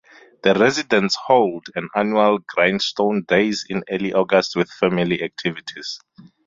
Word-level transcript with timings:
The 0.41 0.55
residents 0.55 1.15
hold 1.27 1.67
an 1.75 1.87
Annual 1.95 2.39
Grindstone 2.47 3.23
Days 3.27 3.67
in 3.69 3.83
early 3.87 4.13
August 4.13 4.55
with 4.55 4.67
family 4.71 5.21
activities. 5.21 5.99